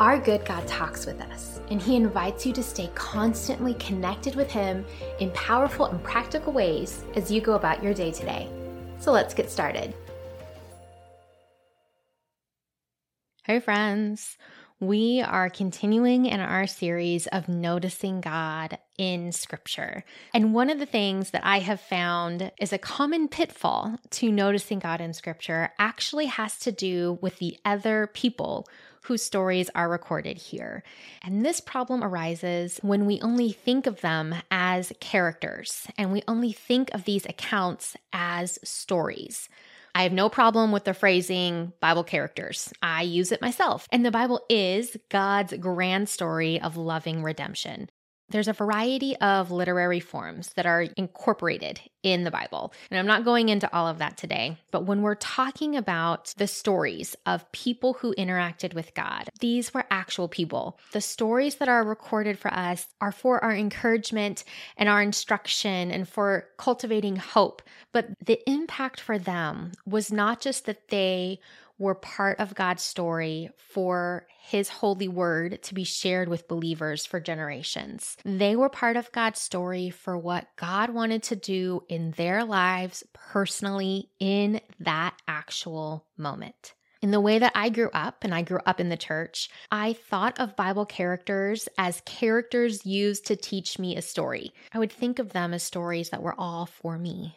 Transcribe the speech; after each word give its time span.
Our 0.00 0.18
good 0.18 0.44
God 0.46 0.66
talks 0.66 1.04
with 1.04 1.20
us, 1.20 1.60
and 1.70 1.80
He 1.80 1.96
invites 1.96 2.46
you 2.46 2.52
to 2.54 2.62
stay 2.62 2.90
constantly 2.94 3.74
connected 3.74 4.34
with 4.34 4.50
Him 4.50 4.84
in 5.20 5.30
powerful 5.32 5.86
and 5.86 6.02
practical 6.02 6.52
ways 6.52 7.04
as 7.14 7.30
you 7.30 7.40
go 7.40 7.54
about 7.54 7.82
your 7.82 7.92
day 7.92 8.10
today. 8.10 8.48
So 8.98 9.12
let's 9.12 9.34
get 9.34 9.50
started. 9.50 9.94
Hey, 13.44 13.60
friends. 13.60 14.38
We 14.82 15.20
are 15.20 15.48
continuing 15.48 16.26
in 16.26 16.40
our 16.40 16.66
series 16.66 17.28
of 17.28 17.48
noticing 17.48 18.20
God 18.20 18.78
in 18.98 19.30
Scripture. 19.30 20.02
And 20.34 20.52
one 20.52 20.70
of 20.70 20.80
the 20.80 20.86
things 20.86 21.30
that 21.30 21.46
I 21.46 21.60
have 21.60 21.80
found 21.80 22.50
is 22.58 22.72
a 22.72 22.78
common 22.78 23.28
pitfall 23.28 23.96
to 24.10 24.32
noticing 24.32 24.80
God 24.80 25.00
in 25.00 25.12
Scripture 25.12 25.70
actually 25.78 26.26
has 26.26 26.58
to 26.58 26.72
do 26.72 27.16
with 27.22 27.38
the 27.38 27.58
other 27.64 28.08
people 28.08 28.66
whose 29.02 29.22
stories 29.22 29.70
are 29.72 29.88
recorded 29.88 30.36
here. 30.36 30.82
And 31.22 31.46
this 31.46 31.60
problem 31.60 32.02
arises 32.02 32.80
when 32.82 33.06
we 33.06 33.20
only 33.20 33.52
think 33.52 33.86
of 33.86 34.00
them 34.00 34.34
as 34.50 34.92
characters 34.98 35.86
and 35.96 36.10
we 36.10 36.24
only 36.26 36.50
think 36.50 36.92
of 36.92 37.04
these 37.04 37.24
accounts 37.26 37.96
as 38.12 38.58
stories. 38.64 39.48
I 39.94 40.04
have 40.04 40.12
no 40.12 40.28
problem 40.28 40.72
with 40.72 40.84
the 40.84 40.94
phrasing 40.94 41.72
Bible 41.80 42.04
characters. 42.04 42.72
I 42.82 43.02
use 43.02 43.30
it 43.30 43.42
myself. 43.42 43.86
And 43.92 44.04
the 44.04 44.10
Bible 44.10 44.40
is 44.48 44.96
God's 45.10 45.52
grand 45.54 46.08
story 46.08 46.60
of 46.60 46.76
loving 46.76 47.22
redemption. 47.22 47.90
There's 48.32 48.48
a 48.48 48.54
variety 48.54 49.14
of 49.18 49.50
literary 49.50 50.00
forms 50.00 50.54
that 50.54 50.64
are 50.64 50.86
incorporated 50.96 51.80
in 52.02 52.24
the 52.24 52.30
Bible. 52.30 52.72
And 52.90 52.98
I'm 52.98 53.06
not 53.06 53.24
going 53.24 53.50
into 53.50 53.72
all 53.74 53.86
of 53.86 53.98
that 53.98 54.16
today, 54.16 54.56
but 54.70 54.86
when 54.86 55.02
we're 55.02 55.14
talking 55.14 55.76
about 55.76 56.34
the 56.38 56.46
stories 56.46 57.14
of 57.26 57.50
people 57.52 57.92
who 57.92 58.14
interacted 58.14 58.72
with 58.72 58.94
God, 58.94 59.28
these 59.40 59.74
were 59.74 59.84
actual 59.90 60.28
people. 60.28 60.78
The 60.92 61.00
stories 61.02 61.56
that 61.56 61.68
are 61.68 61.84
recorded 61.84 62.38
for 62.38 62.52
us 62.52 62.88
are 63.02 63.12
for 63.12 63.44
our 63.44 63.54
encouragement 63.54 64.44
and 64.78 64.88
our 64.88 65.02
instruction 65.02 65.90
and 65.90 66.08
for 66.08 66.48
cultivating 66.56 67.16
hope. 67.16 67.60
But 67.92 68.08
the 68.24 68.40
impact 68.50 68.98
for 68.98 69.18
them 69.18 69.72
was 69.86 70.10
not 70.10 70.40
just 70.40 70.64
that 70.64 70.88
they 70.88 71.38
were 71.78 71.94
part 71.94 72.38
of 72.38 72.54
God's 72.54 72.82
story 72.82 73.50
for 73.56 74.26
his 74.40 74.68
holy 74.68 75.08
word 75.08 75.62
to 75.62 75.74
be 75.74 75.84
shared 75.84 76.28
with 76.28 76.48
believers 76.48 77.06
for 77.06 77.20
generations. 77.20 78.16
They 78.24 78.56
were 78.56 78.68
part 78.68 78.96
of 78.96 79.12
God's 79.12 79.40
story 79.40 79.90
for 79.90 80.16
what 80.16 80.48
God 80.56 80.90
wanted 80.90 81.22
to 81.24 81.36
do 81.36 81.84
in 81.88 82.12
their 82.12 82.44
lives 82.44 83.04
personally 83.12 84.10
in 84.18 84.60
that 84.80 85.14
actual 85.26 86.06
moment. 86.16 86.74
In 87.02 87.10
the 87.10 87.20
way 87.20 87.40
that 87.40 87.52
I 87.56 87.68
grew 87.68 87.90
up, 87.92 88.22
and 88.22 88.32
I 88.32 88.42
grew 88.42 88.60
up 88.64 88.78
in 88.78 88.88
the 88.88 88.96
church, 88.96 89.50
I 89.72 89.94
thought 89.94 90.38
of 90.38 90.54
Bible 90.54 90.86
characters 90.86 91.68
as 91.76 92.00
characters 92.02 92.86
used 92.86 93.26
to 93.26 93.34
teach 93.34 93.76
me 93.76 93.96
a 93.96 94.02
story. 94.02 94.52
I 94.72 94.78
would 94.78 94.92
think 94.92 95.18
of 95.18 95.32
them 95.32 95.52
as 95.52 95.64
stories 95.64 96.10
that 96.10 96.22
were 96.22 96.38
all 96.38 96.66
for 96.66 96.98
me 96.98 97.34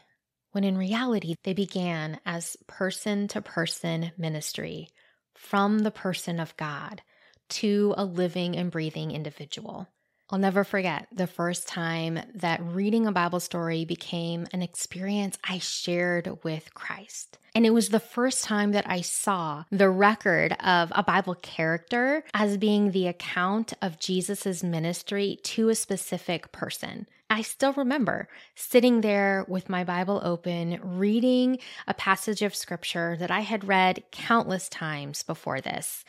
when 0.55 0.63
in 0.63 0.77
reality, 0.77 1.35
they 1.43 1.51
began 1.51 2.17
as 2.25 2.55
person 2.65 3.27
to 3.27 3.41
person 3.41 4.13
ministry 4.17 4.87
from 5.33 5.79
the 5.79 5.91
person 5.91 6.39
of 6.39 6.55
God 6.55 7.01
to 7.49 7.93
a 7.97 8.05
living 8.05 8.55
and 8.55 8.71
breathing 8.71 9.11
individual. 9.11 9.89
I'll 10.31 10.39
never 10.39 10.63
forget 10.63 11.07
the 11.11 11.27
first 11.27 11.67
time 11.67 12.19
that 12.33 12.59
reading 12.63 13.05
a 13.05 13.11
Bible 13.11 13.39
story 13.39 13.85
became 13.85 14.47
an 14.53 14.63
experience 14.63 15.37
I 15.43 15.59
shared 15.59 16.43
with 16.43 16.73
Christ. 16.73 17.37
And 17.53 17.63
it 17.63 17.69
was 17.69 17.89
the 17.89 17.99
first 17.99 18.43
time 18.43 18.71
that 18.71 18.89
I 18.89 19.01
saw 19.01 19.65
the 19.69 19.89
record 19.89 20.53
of 20.53 20.91
a 20.95 21.03
Bible 21.03 21.35
character 21.35 22.23
as 22.33 22.57
being 22.57 22.91
the 22.91 23.07
account 23.07 23.73
of 23.83 23.99
Jesus' 23.99 24.63
ministry 24.63 25.37
to 25.43 25.69
a 25.69 25.75
specific 25.75 26.51
person. 26.51 27.07
I 27.29 27.43
still 27.43 27.73
remember 27.73 28.27
sitting 28.55 29.01
there 29.01 29.45
with 29.47 29.69
my 29.69 29.83
Bible 29.83 30.21
open, 30.23 30.79
reading 30.81 31.59
a 31.87 31.93
passage 31.93 32.41
of 32.41 32.55
scripture 32.55 33.15
that 33.19 33.31
I 33.31 33.41
had 33.41 33.67
read 33.67 34.03
countless 34.11 34.69
times 34.69 35.21
before 35.21 35.61
this. 35.61 36.03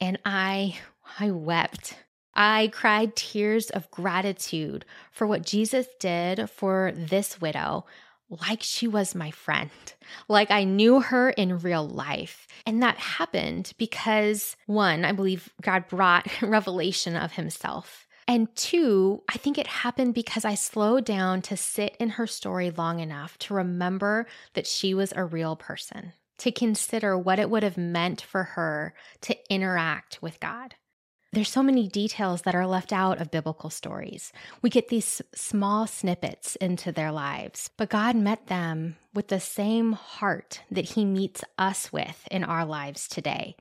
And 0.00 0.18
I, 0.24 0.76
I 1.20 1.30
wept. 1.30 1.94
I 2.42 2.70
cried 2.72 3.16
tears 3.16 3.68
of 3.68 3.90
gratitude 3.90 4.86
for 5.12 5.26
what 5.26 5.44
Jesus 5.44 5.86
did 5.98 6.48
for 6.48 6.90
this 6.96 7.38
widow, 7.38 7.84
like 8.30 8.62
she 8.62 8.88
was 8.88 9.14
my 9.14 9.30
friend, 9.30 9.68
like 10.28 10.50
I 10.50 10.64
knew 10.64 11.02
her 11.02 11.28
in 11.28 11.58
real 11.58 11.86
life. 11.86 12.48
And 12.64 12.82
that 12.82 12.96
happened 12.96 13.74
because 13.76 14.56
one, 14.64 15.04
I 15.04 15.12
believe 15.12 15.50
God 15.60 15.86
brought 15.86 16.30
revelation 16.40 17.14
of 17.14 17.32
himself. 17.32 18.06
And 18.26 18.48
two, 18.56 19.22
I 19.28 19.36
think 19.36 19.58
it 19.58 19.66
happened 19.66 20.14
because 20.14 20.46
I 20.46 20.54
slowed 20.54 21.04
down 21.04 21.42
to 21.42 21.58
sit 21.58 21.94
in 22.00 22.08
her 22.08 22.26
story 22.26 22.70
long 22.70 23.00
enough 23.00 23.36
to 23.40 23.54
remember 23.54 24.26
that 24.54 24.66
she 24.66 24.94
was 24.94 25.12
a 25.14 25.26
real 25.26 25.56
person, 25.56 26.14
to 26.38 26.50
consider 26.50 27.18
what 27.18 27.38
it 27.38 27.50
would 27.50 27.64
have 27.64 27.76
meant 27.76 28.22
for 28.22 28.44
her 28.44 28.94
to 29.20 29.36
interact 29.52 30.22
with 30.22 30.40
God. 30.40 30.76
There's 31.32 31.48
so 31.48 31.62
many 31.62 31.86
details 31.86 32.42
that 32.42 32.56
are 32.56 32.66
left 32.66 32.92
out 32.92 33.20
of 33.20 33.30
biblical 33.30 33.70
stories. 33.70 34.32
We 34.62 34.70
get 34.70 34.88
these 34.88 35.22
small 35.32 35.86
snippets 35.86 36.56
into 36.56 36.90
their 36.90 37.12
lives, 37.12 37.70
but 37.76 37.88
God 37.88 38.16
met 38.16 38.48
them 38.48 38.96
with 39.14 39.28
the 39.28 39.38
same 39.38 39.92
heart 39.92 40.62
that 40.72 40.90
He 40.90 41.04
meets 41.04 41.44
us 41.56 41.92
with 41.92 42.26
in 42.32 42.42
our 42.42 42.64
lives 42.64 43.06
today. 43.06 43.54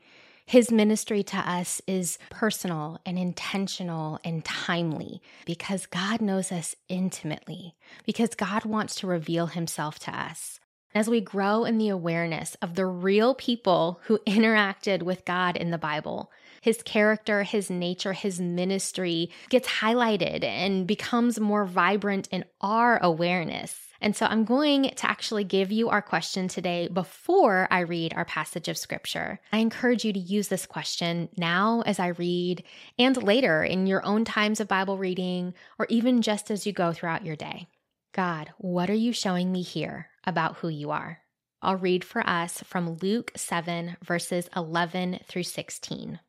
His 0.47 0.72
ministry 0.72 1.22
to 1.22 1.38
us 1.38 1.80
is 1.85 2.18
personal 2.31 3.00
and 3.06 3.19
intentional 3.19 4.19
and 4.24 4.44
timely 4.44 5.22
because 5.46 5.86
God 5.86 6.22
knows 6.22 6.51
us 6.51 6.75
intimately, 6.88 7.75
because 8.03 8.34
God 8.34 8.66
wants 8.66 8.96
to 8.96 9.06
reveal 9.06 9.46
himself 9.46 10.00
to 10.00 10.12
us. 10.12 10.59
As 10.96 11.07
we 11.07 11.22
grow 11.22 11.66
in 11.66 11.78
the 11.78 11.90
awareness 11.90 12.57
of 12.63 12.74
the 12.74 12.88
real 12.88 13.36
people 13.36 14.00
who 14.06 14.18
interacted 14.28 15.03
with 15.03 15.24
God 15.24 15.56
in 15.56 15.69
the 15.69 15.78
Bible, 15.78 16.31
his 16.62 16.81
character, 16.84 17.44
his 17.44 17.70
nature, 17.70 18.14
his 18.14 18.40
ministry 18.40 19.30
gets 19.50 19.68
highlighted 19.68 20.44
and 20.44 20.88
becomes 20.88 21.40
more 21.40 21.66
vibrant 21.66 22.28
in 22.31 22.46
our 22.62 22.97
awareness. 23.03 23.75
And 24.02 24.16
so 24.16 24.25
I'm 24.25 24.46
going 24.46 24.84
to 24.84 25.09
actually 25.09 25.44
give 25.44 25.72
you 25.72 25.90
our 25.90 26.02
question 26.02 26.48
today 26.48 26.88
before 26.88 27.68
I 27.69 27.81
read 27.81 28.14
our 28.16 28.25
passage 28.25 28.68
of 28.68 28.78
scripture. 28.78 29.40
I 29.52 29.58
encourage 29.58 30.06
you 30.06 30.14
to 30.14 30.19
use 30.19 30.48
this 30.48 30.66
question 30.66 31.30
now 31.38 31.84
as 31.86 32.00
I 32.00 32.08
read 32.08 32.64
and 32.98 33.22
later 33.22 33.64
in 33.64 33.88
your 33.88 34.06
own 34.06 34.24
times 34.24 34.59
of 34.59 34.68
Bible 34.68 34.98
reading 34.98 35.53
or 35.78 35.86
even 35.90 36.22
just 36.22 36.50
as 36.50 36.66
you 36.66 36.72
go 36.72 36.94
throughout 36.94 37.25
your 37.25 37.36
day. 37.36 37.68
God, 38.14 38.52
what 38.58 38.90
are 38.90 38.96
you 38.96 39.14
showing 39.14 39.52
me 39.52 39.62
here 39.62 40.08
about 40.25 40.58
who 40.58 40.69
you 40.69 40.92
are? 40.92 41.19
I'll 41.62 41.75
read 41.75 42.06
for 42.06 42.28
us 42.28 42.64
from 42.64 42.98
Luke 43.02 43.34
7, 43.36 43.98
verses 44.02 44.50
11 44.56 45.19
through 45.28 45.44
16. 45.44 46.19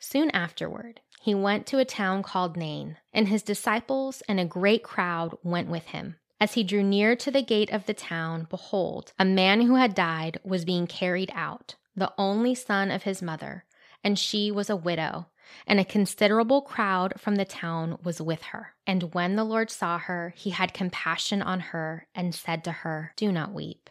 Soon 0.00 0.30
afterward, 0.30 1.00
he 1.20 1.34
went 1.34 1.66
to 1.66 1.78
a 1.78 1.84
town 1.84 2.22
called 2.22 2.56
Nain, 2.56 2.96
and 3.12 3.28
his 3.28 3.42
disciples 3.42 4.22
and 4.22 4.40
a 4.40 4.46
great 4.46 4.82
crowd 4.82 5.36
went 5.42 5.68
with 5.68 5.88
him. 5.88 6.16
As 6.40 6.54
he 6.54 6.64
drew 6.64 6.82
near 6.82 7.14
to 7.16 7.30
the 7.30 7.42
gate 7.42 7.70
of 7.70 7.84
the 7.84 7.92
town, 7.92 8.46
behold, 8.48 9.12
a 9.18 9.26
man 9.26 9.60
who 9.60 9.74
had 9.74 9.94
died 9.94 10.40
was 10.42 10.64
being 10.64 10.86
carried 10.86 11.30
out, 11.34 11.74
the 11.94 12.12
only 12.16 12.54
son 12.54 12.90
of 12.90 13.02
his 13.02 13.20
mother, 13.20 13.66
and 14.02 14.18
she 14.18 14.50
was 14.50 14.70
a 14.70 14.76
widow, 14.76 15.26
and 15.66 15.78
a 15.78 15.84
considerable 15.84 16.62
crowd 16.62 17.20
from 17.20 17.36
the 17.36 17.44
town 17.44 17.98
was 18.02 18.22
with 18.22 18.42
her. 18.44 18.74
And 18.86 19.12
when 19.12 19.36
the 19.36 19.44
Lord 19.44 19.70
saw 19.70 19.98
her, 19.98 20.32
he 20.34 20.50
had 20.50 20.72
compassion 20.72 21.42
on 21.42 21.60
her 21.60 22.06
and 22.14 22.34
said 22.34 22.64
to 22.64 22.72
her, 22.72 23.12
Do 23.16 23.30
not 23.30 23.52
weep. 23.52 23.90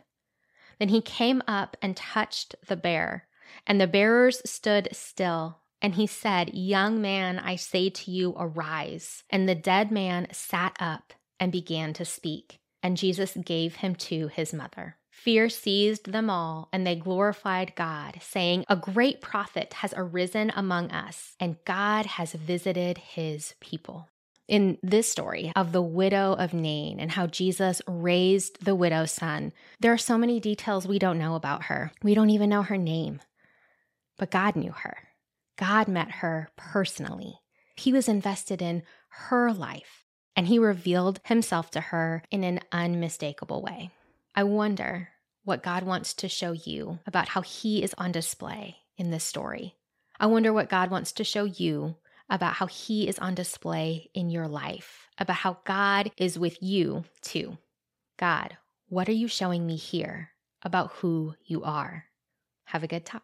Then 0.79 0.89
he 0.89 1.01
came 1.01 1.43
up 1.47 1.77
and 1.83 1.95
touched 1.95 2.55
the 2.67 2.75
bier, 2.75 3.27
and 3.67 3.79
the 3.79 3.85
bearers 3.85 4.41
stood 4.49 4.89
still. 4.91 5.59
And 5.81 5.95
he 5.95 6.07
said, 6.07 6.53
Young 6.53 7.01
man, 7.01 7.39
I 7.39 7.55
say 7.55 7.89
to 7.89 8.11
you, 8.11 8.35
arise. 8.37 9.23
And 9.29 9.47
the 9.47 9.55
dead 9.55 9.91
man 9.91 10.27
sat 10.31 10.75
up 10.79 11.13
and 11.39 11.51
began 11.51 11.93
to 11.93 12.05
speak. 12.05 12.59
And 12.83 12.97
Jesus 12.97 13.37
gave 13.43 13.75
him 13.75 13.95
to 13.95 14.27
his 14.27 14.53
mother. 14.53 14.97
Fear 15.09 15.49
seized 15.49 16.13
them 16.13 16.29
all, 16.29 16.69
and 16.71 16.87
they 16.87 16.95
glorified 16.95 17.73
God, 17.75 18.19
saying, 18.21 18.63
A 18.69 18.77
great 18.77 19.19
prophet 19.19 19.73
has 19.73 19.93
arisen 19.97 20.49
among 20.55 20.91
us, 20.91 21.35
and 21.41 21.57
God 21.65 22.05
has 22.05 22.31
visited 22.31 22.97
his 22.97 23.53
people. 23.59 24.07
In 24.47 24.77
this 24.81 25.11
story 25.11 25.51
of 25.55 25.73
the 25.73 25.81
widow 25.81 26.33
of 26.33 26.53
Nain 26.53 26.99
and 26.99 27.11
how 27.11 27.27
Jesus 27.27 27.81
raised 27.85 28.63
the 28.63 28.75
widow's 28.75 29.11
son, 29.11 29.51
there 29.81 29.91
are 29.91 29.97
so 29.97 30.17
many 30.17 30.39
details 30.39 30.87
we 30.87 30.99
don't 30.99 31.19
know 31.19 31.35
about 31.35 31.65
her. 31.65 31.91
We 32.01 32.15
don't 32.15 32.31
even 32.31 32.49
know 32.49 32.63
her 32.63 32.77
name. 32.77 33.19
But 34.17 34.31
God 34.31 34.55
knew 34.55 34.71
her. 34.71 35.08
God 35.59 35.89
met 35.89 36.09
her 36.09 36.49
personally. 36.55 37.41
He 37.75 37.91
was 37.91 38.07
invested 38.07 38.61
in 38.61 38.83
her 39.27 39.51
life, 39.51 40.05
and 40.35 40.47
he 40.47 40.57
revealed 40.57 41.19
himself 41.25 41.69
to 41.71 41.81
her 41.81 42.23
in 42.31 42.45
an 42.45 42.61
unmistakable 42.71 43.61
way. 43.61 43.91
I 44.33 44.43
wonder 44.43 45.09
what 45.43 45.63
God 45.63 45.83
wants 45.83 46.13
to 46.13 46.29
show 46.29 46.53
you 46.53 46.99
about 47.05 47.29
how 47.29 47.41
He 47.41 47.83
is 47.83 47.93
on 47.97 48.11
display 48.11 48.77
in 48.97 49.11
this 49.11 49.23
story. 49.23 49.75
I 50.19 50.27
wonder 50.27 50.53
what 50.53 50.69
God 50.69 50.91
wants 50.91 51.11
to 51.13 51.23
show 51.23 51.43
you 51.43 51.95
about 52.29 52.53
how 52.53 52.67
He 52.67 53.07
is 53.07 53.19
on 53.19 53.35
display 53.35 54.09
in 54.13 54.29
your 54.29 54.47
life, 54.47 55.07
about 55.17 55.37
how 55.37 55.57
God 55.65 56.11
is 56.17 56.39
with 56.39 56.61
you 56.61 57.03
too. 57.21 57.57
God, 58.17 58.57
what 58.87 59.09
are 59.09 59.13
you 59.13 59.27
showing 59.27 59.65
me 59.65 59.75
here 59.75 60.29
about 60.61 60.93
who 60.93 61.35
you 61.45 61.63
are? 61.63 62.05
Have 62.65 62.83
a 62.83 62.87
good 62.87 63.05
talk. 63.05 63.23